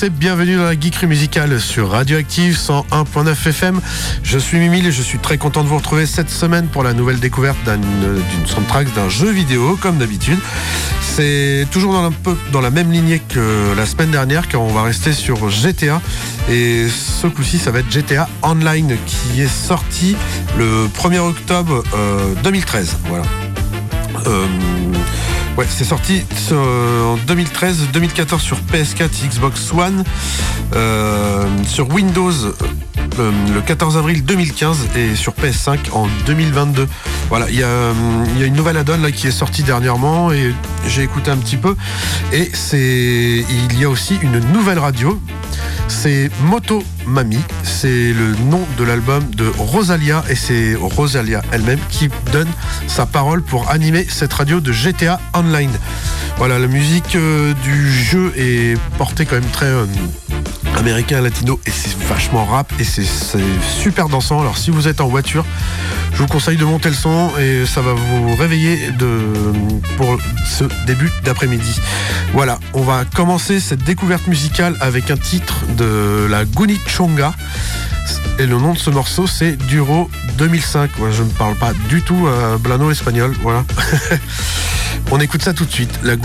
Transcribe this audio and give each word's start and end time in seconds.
Et 0.00 0.08
bienvenue 0.08 0.56
dans 0.56 0.64
la 0.64 0.78
geekerie 0.78 1.06
musicale 1.06 1.60
sur 1.60 1.90
Radioactive 1.90 2.56
101.9 2.56 3.48
FM. 3.48 3.80
Je 4.22 4.38
suis 4.38 4.58
Mimile 4.58 4.86
et 4.86 4.92
je 4.92 5.02
suis 5.02 5.18
très 5.18 5.36
content 5.36 5.62
de 5.62 5.68
vous 5.68 5.76
retrouver 5.76 6.06
cette 6.06 6.30
semaine 6.30 6.66
pour 6.68 6.82
la 6.82 6.94
nouvelle 6.94 7.20
découverte 7.20 7.58
d'une 7.64 8.46
soundtrack 8.46 8.92
d'un 8.94 9.10
jeu 9.10 9.30
vidéo 9.30 9.76
comme 9.80 9.98
d'habitude. 9.98 10.38
C'est 11.02 11.66
toujours 11.70 11.92
dans, 11.92 12.10
peu, 12.10 12.36
dans 12.52 12.62
la 12.62 12.70
même 12.70 12.90
lignée 12.90 13.20
que 13.28 13.74
la 13.76 13.84
semaine 13.84 14.10
dernière 14.10 14.48
car 14.48 14.62
on 14.62 14.72
va 14.72 14.82
rester 14.82 15.12
sur 15.12 15.50
GTA 15.50 16.00
et 16.48 16.86
ce 16.88 17.26
coup-ci 17.26 17.58
ça 17.58 17.70
va 17.70 17.80
être 17.80 17.92
GTA 17.92 18.28
Online 18.42 18.96
qui 19.04 19.42
est 19.42 19.52
sorti 19.52 20.16
le 20.56 20.88
1er 20.88 21.18
octobre 21.18 21.84
2013. 22.42 22.88
Euh, 22.88 23.08
voilà. 23.08 23.24
Euh, 24.26 24.46
Ouais, 25.58 25.66
c'est 25.68 25.84
sorti 25.84 26.22
en 26.50 27.16
2013-2014 27.16 28.40
sur 28.40 28.56
PS4, 28.72 29.28
Xbox 29.28 29.70
One, 29.74 30.02
euh, 30.74 31.44
sur 31.66 31.92
Windows 31.92 32.32
euh, 33.18 33.30
le 33.54 33.60
14 33.60 33.98
avril 33.98 34.24
2015 34.24 34.88
et 34.96 35.14
sur 35.14 35.34
PS5 35.34 35.92
en 35.92 36.08
2022. 36.24 36.88
Voilà, 37.28 37.50
il 37.50 37.56
y, 37.56 37.62
a, 37.62 37.92
une 38.40 38.54
nouvelle 38.54 38.78
add-on 38.78 39.10
qui 39.10 39.26
est 39.26 39.32
sortie 39.32 39.62
dernièrement 39.62 40.32
et 40.32 40.54
j'ai 40.86 41.02
écouté 41.02 41.30
un 41.30 41.36
petit 41.36 41.58
peu. 41.58 41.76
Et 42.32 42.50
c'est 42.54 43.44
il 43.50 43.78
y 43.78 43.84
a 43.84 43.90
aussi 43.90 44.18
une 44.22 44.38
nouvelle 44.52 44.78
radio. 44.78 45.20
C'est 45.88 46.30
Moto 46.44 46.82
Mami, 47.06 47.40
c'est 47.62 48.12
le 48.12 48.34
nom 48.50 48.60
de 48.78 48.84
l'album 48.84 49.24
de 49.30 49.50
Rosalia 49.58 50.24
et 50.28 50.34
c'est 50.34 50.74
Rosalia 50.74 51.42
elle-même 51.52 51.78
qui 51.88 52.08
donne 52.32 52.48
sa 52.86 53.06
parole 53.06 53.42
pour 53.42 53.70
animer 53.70 54.06
cette 54.08 54.32
radio 54.32 54.60
de 54.60 54.72
GTA 54.72 55.20
Online. 55.34 55.72
Voilà, 56.38 56.58
la 56.58 56.66
musique 56.66 57.16
euh, 57.16 57.54
du 57.62 57.92
jeu 57.92 58.32
est 58.36 58.78
portée 58.98 59.26
quand 59.26 59.36
même 59.36 59.50
très 59.50 59.66
euh, 59.66 59.86
américain 60.76 61.20
latino 61.20 61.60
et 61.66 61.70
c'est 61.70 61.96
vachement 62.06 62.44
rap 62.44 62.72
et 62.78 62.84
c'est 62.84 63.04
super 63.62 64.08
dansant. 64.08 64.40
Alors 64.40 64.58
si 64.58 64.70
vous 64.70 64.88
êtes 64.88 65.00
en 65.00 65.08
voiture, 65.08 65.44
je 66.12 66.18
vous 66.18 66.26
conseille 66.26 66.56
de 66.56 66.64
monter 66.64 66.88
le 66.88 66.94
son 66.94 67.30
et 67.38 67.64
ça 67.66 67.80
va 67.80 67.92
vous 67.92 68.34
réveiller 68.36 68.90
pour 69.96 70.18
ce 70.44 70.64
début 70.86 71.10
d'après-midi. 71.24 71.80
Voilà, 72.32 72.58
on 72.74 72.82
va 72.82 73.04
commencer 73.04 73.60
cette 73.60 73.84
découverte 73.84 74.26
musicale 74.26 74.76
avec 74.80 75.10
un 75.10 75.16
titre 75.16 75.64
de 75.76 76.26
la 76.28 76.44
Chonga 76.86 77.34
Et 78.38 78.46
le 78.46 78.58
nom 78.58 78.72
de 78.72 78.78
ce 78.78 78.90
morceau, 78.90 79.26
c'est 79.26 79.56
Duro 79.56 80.10
2005. 80.38 80.90
je 81.10 81.22
ne 81.22 81.30
parle 81.30 81.54
pas 81.56 81.72
du 81.88 82.02
tout 82.02 82.26
euh, 82.26 82.58
blano 82.58 82.90
espagnol. 82.90 83.34
Voilà. 83.42 83.64
on 85.10 85.20
écoute 85.20 85.42
ça 85.42 85.52
tout 85.54 85.64
de 85.64 85.72
suite, 85.72 86.00
la 86.02 86.16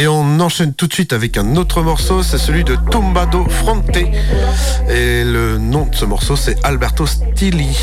Et 0.00 0.08
on 0.08 0.40
enchaîne 0.40 0.72
tout 0.72 0.86
de 0.86 0.94
suite 0.94 1.12
avec 1.12 1.36
un 1.36 1.56
autre 1.56 1.82
morceau, 1.82 2.22
c'est 2.22 2.38
celui 2.38 2.64
de 2.64 2.74
Tombado 2.90 3.44
Fronte. 3.50 3.98
Et 4.88 5.24
le 5.24 5.58
nom 5.58 5.84
de 5.84 5.94
ce 5.94 6.06
morceau, 6.06 6.36
c'est 6.36 6.56
Alberto 6.64 7.04
Stilli. 7.04 7.76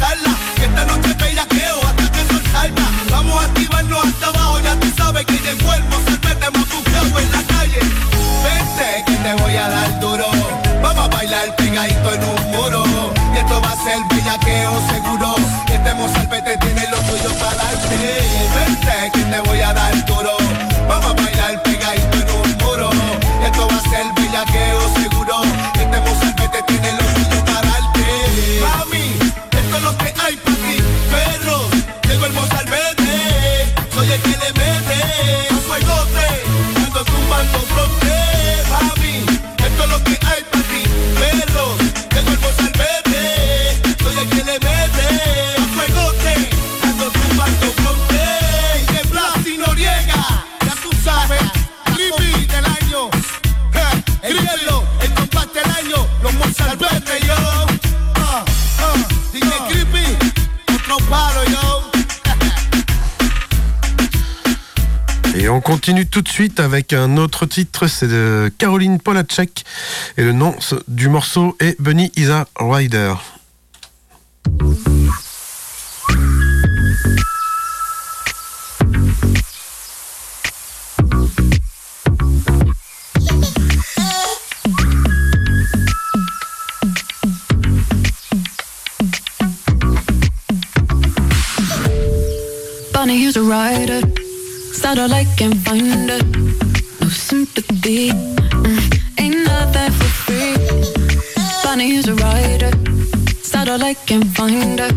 Dala 0.00 0.57
continue 65.68 66.06
tout 66.06 66.22
de 66.22 66.28
suite 66.30 66.60
avec 66.60 66.94
un 66.94 67.18
autre 67.18 67.44
titre, 67.44 67.88
c'est 67.88 68.08
de 68.08 68.50
Caroline 68.56 68.98
Polacek 68.98 69.66
et 70.16 70.24
le 70.24 70.32
nom 70.32 70.54
du 70.88 71.10
morceau 71.10 71.58
est 71.60 71.78
Bunny 71.78 72.10
Rider. 72.58 73.12
Bonnie 92.94 93.24
is 93.24 93.36
a 93.36 93.42
rider 93.42 94.17
start 94.78 94.98
all 94.98 95.12
I 95.12 95.24
can 95.36 95.52
find 95.66 96.08
it. 96.08 96.24
No 97.00 97.08
sympathy. 97.08 98.10
Mm. 98.10 98.78
Ain't 99.18 99.38
nothing 99.44 99.92
for 99.98 100.10
free. 100.22 100.54
Bunny 101.64 101.96
is 101.98 102.06
a 102.06 102.14
rider. 102.14 102.70
start 103.42 103.68
all 103.68 103.82
I 103.82 103.94
can 103.94 104.22
find 104.36 104.78
it. 104.78 104.94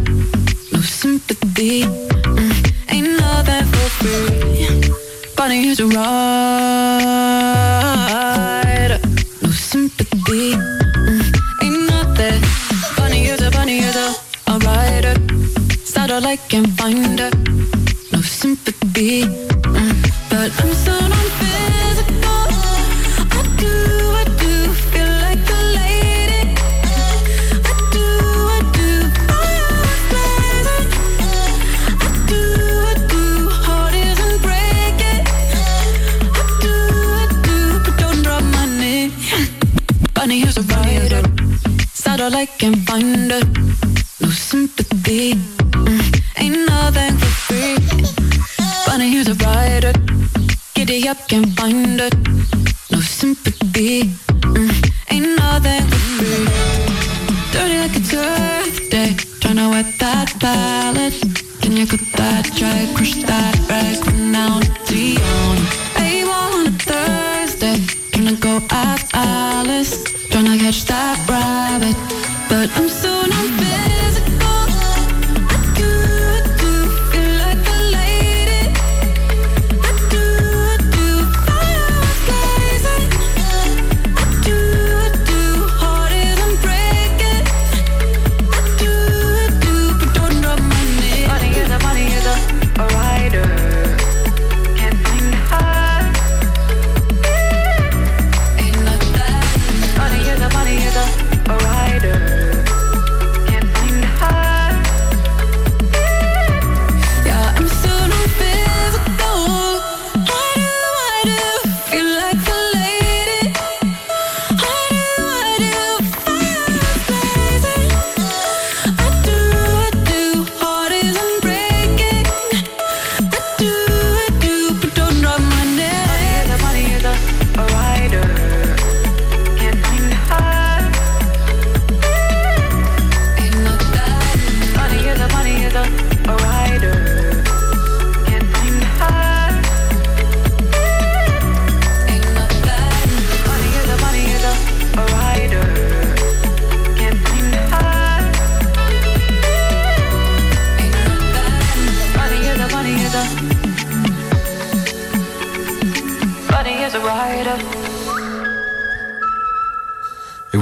No 0.72 0.82
sympathy. 0.82 1.82
Mm. 1.82 2.54
Ain't 2.94 3.12
nothing 3.20 3.66
for 3.74 3.88
free. 3.98 4.94
Bunny 5.36 5.60
is 5.70 5.80
a 5.80 5.88
rider. 5.88 6.20
No 9.42 9.50
sympathy. 9.50 10.54
Mm, 11.08 11.22
ain't 11.64 11.80
nothing. 11.94 12.42
Is 13.34 13.42
a, 13.42 13.54
is 13.68 13.96
a, 13.96 14.10
rider. 14.68 15.16
All 16.14 16.26
I 16.26 16.36
can 16.50 16.66
find 16.78 17.20
it. 17.20 17.34
No 18.12 18.22
sympathy. 18.22 19.51
can't 42.72 42.88
find 42.88 43.32
it. 43.32 43.48
No 44.22 44.30
sympathy. 44.30 45.34
Mm, 45.34 46.22
ain't 46.38 46.68
nothing 46.68 47.18
for 47.18 47.26
free. 47.26 47.78
Funny 48.86 49.10
here's 49.10 49.28
a 49.28 49.36
rider. 49.36 49.94
Giddy 50.74 51.08
up, 51.08 51.18
can't 51.28 51.50
find 51.58 52.00
it. 52.00 52.61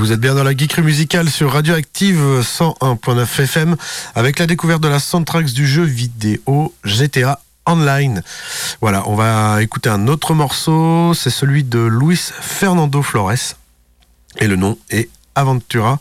Vous 0.10 0.16
êtes 0.16 0.22
bien 0.22 0.34
dans 0.34 0.44
la 0.44 0.58
geekerie 0.58 0.82
musicale 0.82 1.30
sur 1.30 1.54
Radioactive 1.54 2.42
101.9 2.42 3.42
FM 3.44 3.76
avec 4.16 4.40
la 4.40 4.48
découverte 4.48 4.82
de 4.82 4.88
la 4.88 4.98
soundtrack 4.98 5.46
du 5.46 5.68
jeu 5.68 5.84
vidéo 5.84 6.74
GTA 6.84 7.40
Online. 7.68 8.24
Voilà, 8.82 9.08
on 9.08 9.14
va 9.14 9.62
écouter 9.62 9.88
un 9.88 10.08
autre 10.08 10.34
morceau, 10.34 11.14
c'est 11.14 11.30
celui 11.30 11.64
de 11.64 11.78
Luis 11.78 12.32
Fernando 12.42 13.04
Flores 13.04 13.54
et 14.40 14.48
le 14.48 14.56
nom 14.56 14.80
est 14.90 15.10
Aventura 15.36 16.00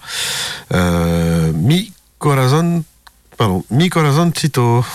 euh, 0.73 1.53
Mi 1.53 1.93
Corazon, 2.19 2.85
pardon, 3.37 3.63
Mi 3.71 3.91
Corazoncito. 3.91 4.87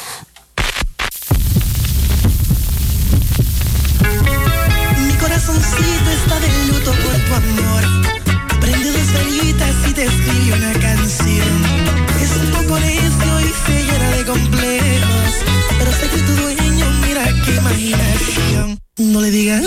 Digas 19.34 19.62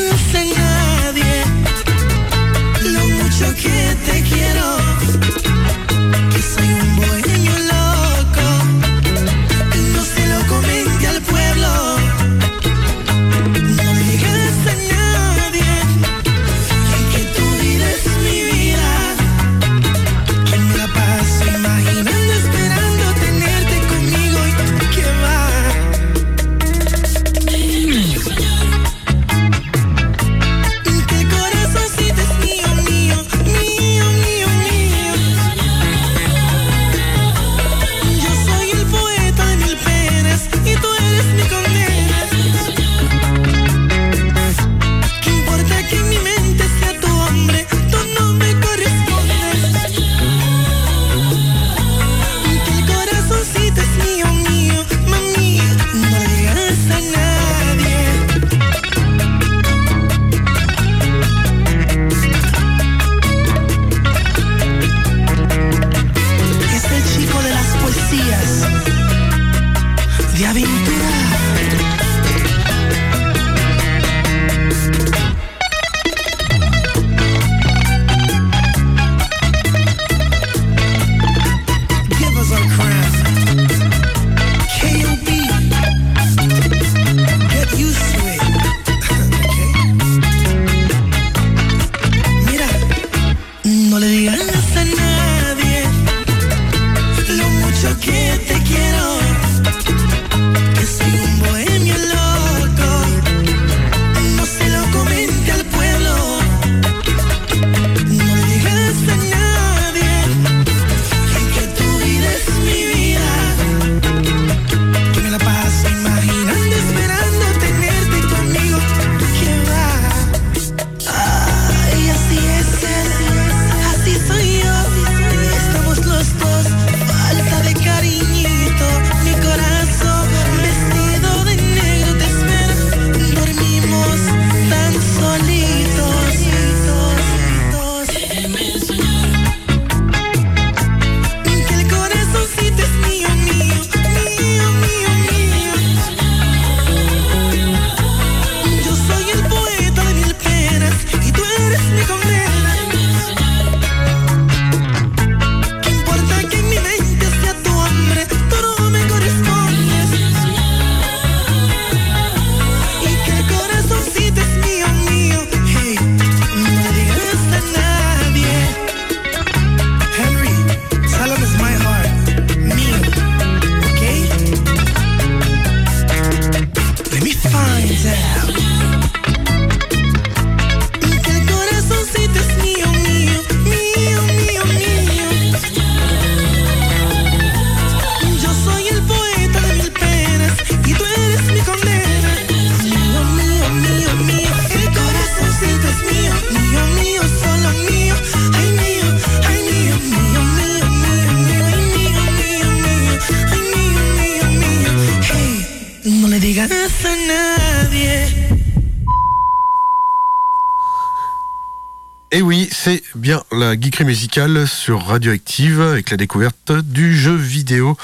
Et 212.36 212.42
oui, 212.42 212.68
c'est 212.70 213.02
bien 213.14 213.42
la 213.50 213.80
geekerie 213.80 214.04
musicale 214.04 214.68
sur 214.68 215.06
Radioactive 215.06 215.80
avec 215.80 216.10
la 216.10 216.18
découverte 216.18 216.70
du 216.70 217.16
jeu 217.16 217.34
vidéo, 217.34 217.96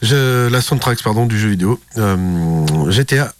la 0.00 0.60
soundtrack 0.60 1.02
pardon 1.02 1.26
du 1.26 1.36
jeu 1.36 1.48
vidéo 1.48 1.80
euh, 1.98 2.88
GTA 2.88 3.34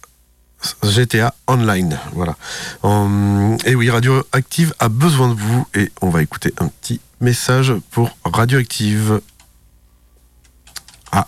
GTA 0.83 1.33
Online. 1.47 1.97
Voilà. 2.11 2.35
Euh, 2.83 3.55
et 3.65 3.75
oui, 3.75 3.89
Radioactive 3.89 4.73
a 4.79 4.89
besoin 4.89 5.29
de 5.29 5.39
vous 5.39 5.65
et 5.73 5.89
on 6.01 6.09
va 6.09 6.21
écouter 6.21 6.53
un 6.57 6.67
petit 6.67 6.99
message 7.21 7.73
pour 7.91 8.17
Radioactive. 8.25 9.21
Ah, 11.13 11.27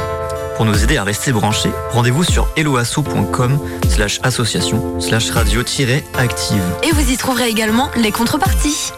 Pour 0.61 0.69
nous 0.69 0.83
aider 0.83 0.97
à 0.97 1.03
rester 1.03 1.31
branchés, 1.31 1.71
rendez-vous 1.89 2.23
sur 2.23 2.47
eloasso.com 2.55 3.59
slash 3.89 4.19
association 4.21 5.01
slash 5.01 5.31
radio-active. 5.31 6.61
Et 6.83 6.91
vous 6.91 7.11
y 7.11 7.17
trouverez 7.17 7.49
également 7.49 7.89
les 7.95 8.11
contreparties. 8.11 8.91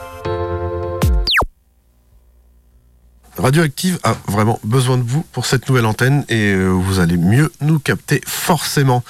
Radioactive 3.38 3.98
a 4.03 4.15
vraiment 4.27 4.60
besoin 4.65 4.98
de 4.98 5.03
vous 5.03 5.24
pour 5.32 5.46
cette 5.46 5.70
nouvelle 5.70 5.86
antenne 5.86 6.25
et 6.27 6.51
euh, 6.51 6.67
vous 6.67 7.00
allez 7.00 7.15
mieux 7.15 7.50
nous 7.62 7.79
capter 7.79 8.20
forcément. 8.27 9.01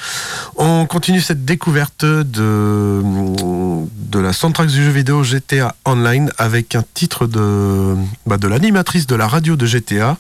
On 0.56 0.86
continue 0.86 1.22
cette 1.22 1.46
découverte 1.46 2.06
de, 2.06 3.02
de 3.04 4.20
la 4.20 4.32
soundtrack 4.32 4.68
du 4.68 4.84
jeu 4.84 4.92
vidéo 4.92 5.24
GTA 5.24 5.76
Online 5.86 6.32
avec 6.38 6.76
un 6.76 6.84
titre 6.94 7.26
de, 7.26 7.96
bah, 8.28 8.38
de 8.38 8.48
l'animatrice 8.48 9.08
de 9.08 9.16
la 9.16 9.28
radio 9.28 9.56
de 9.56 9.66
GTA 9.66 10.18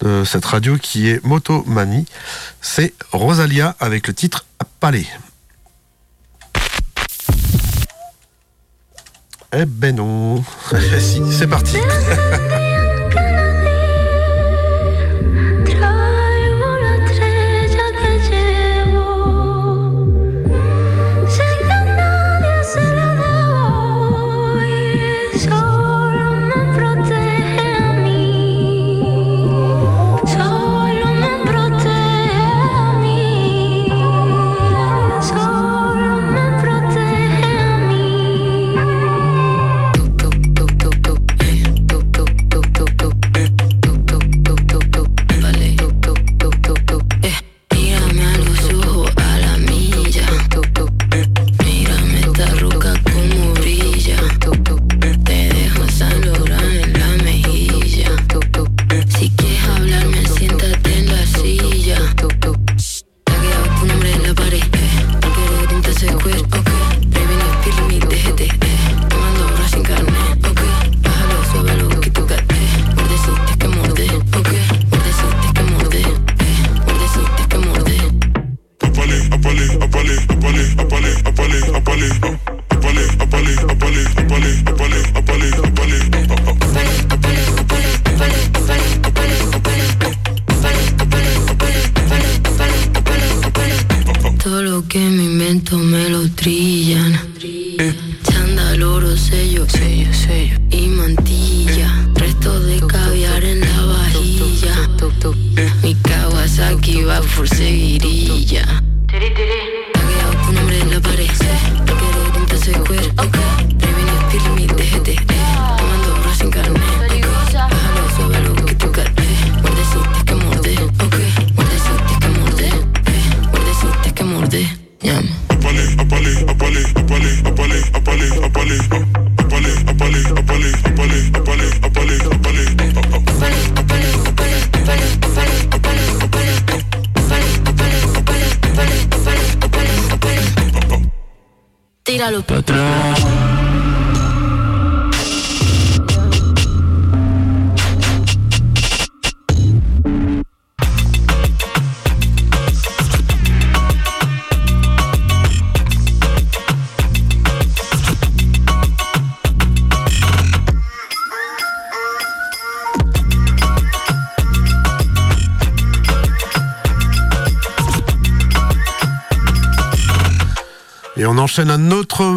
de 0.00 0.24
cette 0.24 0.44
radio 0.44 0.76
qui 0.76 1.08
est 1.08 1.24
Motomanie. 1.24 2.06
C'est 2.60 2.94
Rosalia 3.12 3.76
avec 3.80 4.06
le 4.06 4.14
titre 4.14 4.44
Palais. 4.80 5.06
Eh 9.56 9.66
ben 9.66 9.94
non. 9.96 10.44
Si, 10.98 11.20
c'est 11.32 11.46
parti. 11.46 11.76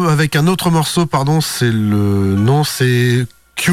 avec 0.08 0.36
un 0.36 0.46
autre 0.46 0.70
morceau, 0.70 1.06
pardon, 1.06 1.40
c'est 1.40 1.72
le 1.72 2.36
nom, 2.36 2.62
c'est 2.62 3.26
Q. 3.56 3.72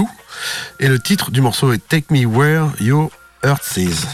Et 0.79 0.87
le 0.87 0.99
titre 0.99 1.29
du 1.29 1.41
morceau 1.41 1.71
est 1.71 1.87
Take 1.87 2.07
Me 2.09 2.25
Where 2.25 2.69
Your 2.79 3.11
Earth 3.43 3.77
Is. 3.77 4.05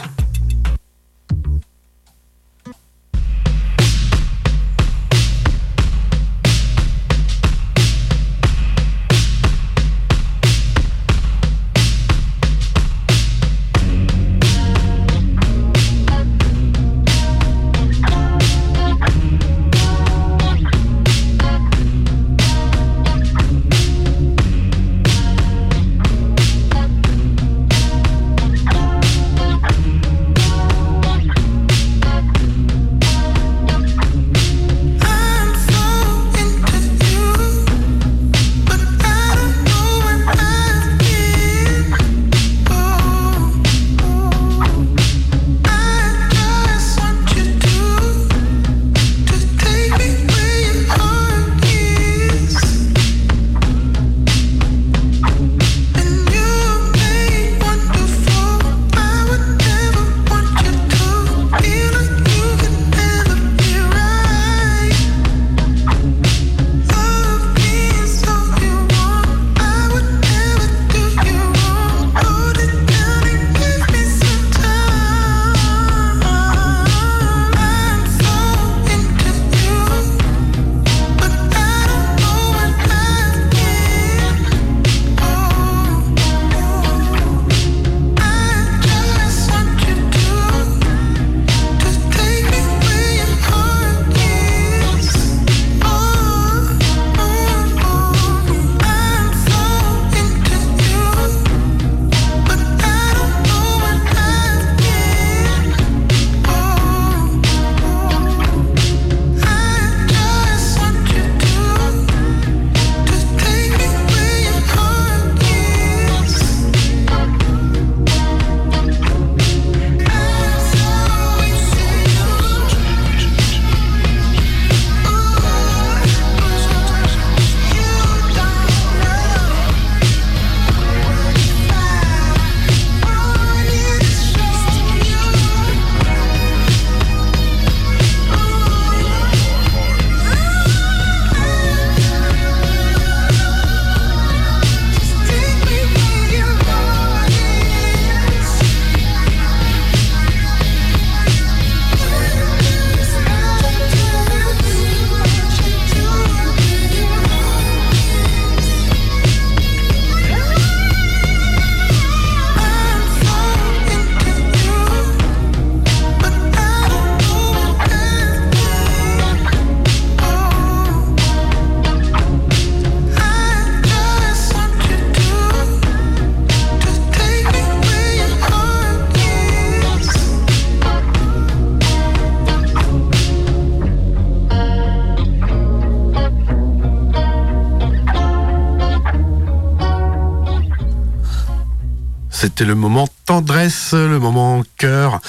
C'était 192.42 192.66
le 192.66 192.74
moment 192.74 193.08
tendresse, 193.28 193.94
le 193.94 194.18
moment 194.18 194.64
cœur. 194.76 195.22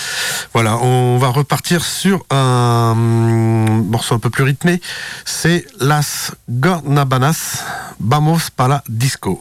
Voilà, 0.54 0.78
on 0.78 1.18
va 1.18 1.28
repartir 1.28 1.84
sur 1.84 2.24
un 2.30 2.94
morceau 2.94 4.14
un 4.14 4.18
peu 4.18 4.30
plus 4.30 4.44
rythmé. 4.44 4.80
C'est 5.26 5.66
Las 5.78 6.32
Gornabanas, 6.48 7.64
Vamos 8.00 8.48
para 8.56 8.82
Disco. 8.88 9.38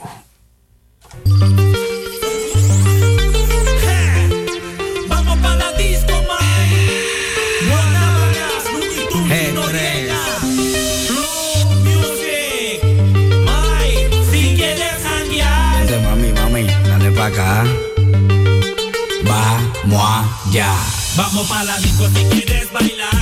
Ya. 20.49 20.75
Vamos 21.15 21.47
para 21.47 21.63
la 21.63 21.77
disco 21.77 22.08
si 22.08 22.25
quieres 22.25 22.71
bailar. 22.71 23.20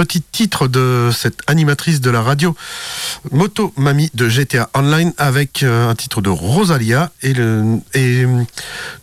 petit 0.00 0.22
titre 0.22 0.66
de 0.66 1.10
cette 1.12 1.42
animatrice 1.46 2.00
de 2.00 2.08
la 2.08 2.22
radio 2.22 2.56
Moto 3.32 3.74
Mami 3.76 4.08
de 4.14 4.30
GTA 4.30 4.70
Online 4.72 5.12
avec 5.18 5.62
euh, 5.62 5.90
un 5.90 5.94
titre 5.94 6.22
de 6.22 6.30
Rosalia 6.30 7.10
et, 7.20 7.34
le, 7.34 7.80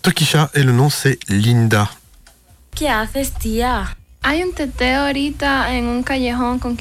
Tokisha 0.01 0.49
et 0.55 0.63
le 0.63 0.71
nom 0.71 0.89
c'est 0.89 1.19
Linda. 1.29 1.87
Un 2.81 3.05
ahorita 4.81 5.67
en 5.69 6.01
un 6.01 6.57
con 6.57 6.75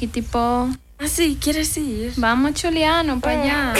Ah, 0.99 1.07
sí, 1.07 1.37
¿quieres 1.39 1.77
ir? 1.77 2.13
Vamos, 2.17 2.55
Chuliano, 2.55 3.19
para 3.19 3.37
mm, 3.37 3.41
allá. 3.41 3.73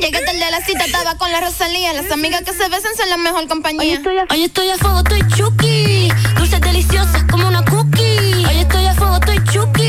Llegué 0.00 0.18
tarde 0.20 0.44
a 0.44 0.50
la 0.50 0.62
cita, 0.62 0.84
estaba 0.86 1.18
con 1.18 1.30
la 1.30 1.42
Rosalía. 1.42 1.92
Las 1.92 2.10
amigas 2.10 2.40
que 2.40 2.54
se 2.54 2.66
besan 2.70 2.96
son 2.96 3.10
la 3.10 3.18
mejor 3.18 3.46
compañía. 3.48 3.82
Hoy 3.82 4.44
estoy 4.44 4.70
a, 4.70 4.78
fuego, 4.78 5.00
estoy 5.00 5.28
chuki. 5.28 6.08
Dulces 6.36 6.60
deliciosas 6.62 7.24
como 7.30 7.48
una 7.48 7.62
cookie. 7.66 8.46
Hoy 8.48 8.60
estoy 8.60 8.86
a 8.86 8.94
fuego, 8.94 9.16
estoy 9.16 9.44
chuki. 9.44 9.83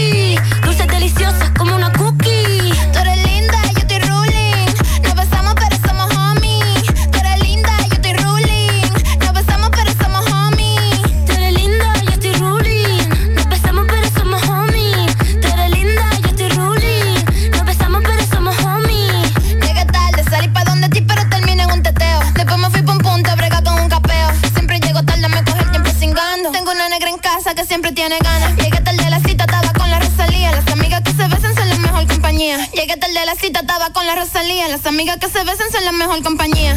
de 33.19 33.25
la 33.25 33.35
cita 33.35 33.61
estaba 33.61 33.91
con 33.91 34.05
la 34.05 34.15
Rosalía. 34.15 34.67
Las 34.67 34.85
amigas 34.85 35.17
que 35.17 35.29
se 35.29 35.43
besan 35.45 35.71
son 35.71 35.85
la 35.85 35.93
mejor 35.93 36.21
compañía. 36.21 36.75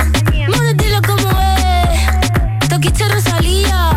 Como 1.06 1.30
es, 1.40 2.68
toquiche 2.68 3.08
Rosalía. 3.08 3.96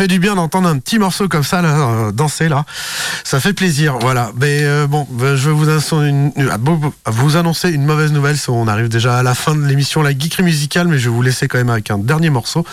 Fait 0.00 0.08
du 0.08 0.18
bien 0.18 0.34
d'entendre 0.34 0.66
un 0.66 0.78
petit 0.78 0.98
morceau 0.98 1.28
comme 1.28 1.42
ça, 1.42 1.60
là, 1.60 1.76
euh, 1.76 2.10
danser 2.10 2.48
là. 2.48 2.64
Ça 3.22 3.38
fait 3.38 3.52
plaisir, 3.52 3.98
voilà. 4.00 4.30
Mais 4.40 4.60
euh, 4.62 4.86
bon, 4.86 5.06
ben, 5.10 5.36
je 5.36 5.50
vais 5.50 5.54
vous 5.54 5.68
annoncer, 5.68 5.96
une, 5.96 6.32
vous 7.04 7.36
annoncer 7.36 7.68
une 7.68 7.84
mauvaise 7.84 8.10
nouvelle. 8.10 8.36
On 8.48 8.66
arrive 8.66 8.88
déjà 8.88 9.18
à 9.18 9.22
la 9.22 9.34
fin 9.34 9.54
de 9.54 9.62
l'émission 9.66 10.00
La 10.00 10.18
Geekerie 10.18 10.42
Musicale, 10.42 10.88
mais 10.88 10.98
je 10.98 11.10
vais 11.10 11.14
vous 11.14 11.20
laisser 11.20 11.48
quand 11.48 11.58
même 11.58 11.68
avec 11.68 11.90
un 11.90 11.98
dernier 11.98 12.30
morceau, 12.30 12.64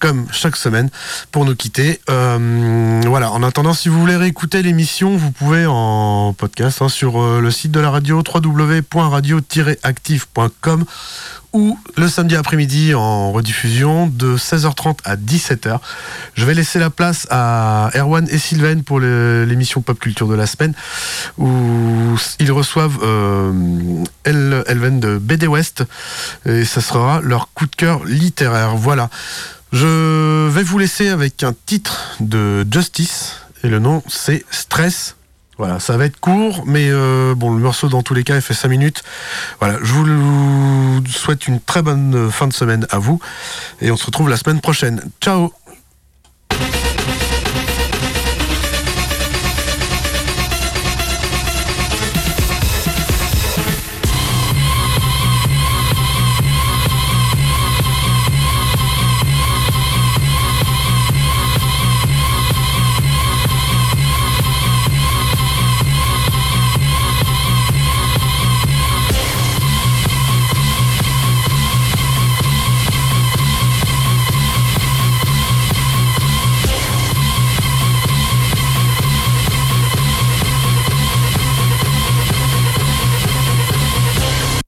comme 0.00 0.26
chaque 0.32 0.56
semaine, 0.56 0.90
pour 1.32 1.46
nous 1.46 1.56
quitter. 1.56 1.98
Euh, 2.10 3.00
voilà, 3.06 3.32
en 3.32 3.42
attendant, 3.42 3.72
si 3.72 3.88
vous 3.88 3.98
voulez 3.98 4.16
réécouter 4.16 4.62
l'émission, 4.62 5.16
vous 5.16 5.30
pouvez 5.30 5.64
en 5.66 6.34
podcast 6.34 6.82
hein, 6.82 6.90
sur 6.90 7.40
le 7.40 7.50
site 7.50 7.72
de 7.72 7.80
la 7.80 7.90
radio 7.90 8.18
www.radio-active.com 8.18 10.84
ou 11.52 11.76
le 11.96 12.08
samedi 12.08 12.36
après-midi 12.36 12.94
en 12.94 13.32
rediffusion 13.32 14.06
de 14.06 14.36
16h30 14.36 14.98
à 15.04 15.16
17h. 15.16 15.78
Je 16.34 16.44
vais 16.44 16.54
laisser 16.54 16.78
la 16.78 16.90
place 16.90 17.26
à 17.30 17.90
Erwan 17.94 18.26
et 18.30 18.38
Sylvain 18.38 18.80
pour 18.82 19.00
l'émission 19.00 19.80
Pop 19.82 19.98
Culture 19.98 20.28
de 20.28 20.34
la 20.34 20.46
semaine 20.46 20.74
où 21.38 22.16
ils 22.38 22.52
reçoivent 22.52 22.98
euh, 23.02 23.52
El- 24.24 24.62
Elven 24.68 25.00
de 25.00 25.18
BD 25.18 25.46
West 25.46 25.84
et 26.46 26.64
ça 26.64 26.80
sera 26.80 27.20
leur 27.20 27.48
coup 27.52 27.66
de 27.66 27.74
cœur 27.74 28.04
littéraire. 28.04 28.76
Voilà. 28.76 29.10
Je 29.72 30.48
vais 30.48 30.62
vous 30.62 30.78
laisser 30.78 31.08
avec 31.08 31.42
un 31.42 31.54
titre 31.66 32.16
de 32.20 32.66
Justice 32.70 33.34
et 33.64 33.68
le 33.68 33.78
nom 33.78 34.02
c'est 34.08 34.44
Stress. 34.50 35.16
Voilà, 35.60 35.78
ça 35.78 35.98
va 35.98 36.06
être 36.06 36.18
court, 36.18 36.64
mais 36.64 36.86
euh, 36.88 37.34
bon, 37.34 37.52
le 37.52 37.60
morceau 37.60 37.90
dans 37.90 38.02
tous 38.02 38.14
les 38.14 38.24
cas, 38.24 38.34
il 38.34 38.40
fait 38.40 38.54
5 38.54 38.68
minutes. 38.68 39.02
Voilà, 39.58 39.76
je 39.82 39.92
vous 39.92 41.02
souhaite 41.06 41.46
une 41.48 41.60
très 41.60 41.82
bonne 41.82 42.30
fin 42.30 42.48
de 42.48 42.54
semaine 42.54 42.86
à 42.88 42.98
vous 42.98 43.20
et 43.82 43.90
on 43.90 43.96
se 43.98 44.06
retrouve 44.06 44.30
la 44.30 44.38
semaine 44.38 44.62
prochaine. 44.62 45.02
Ciao 45.20 45.52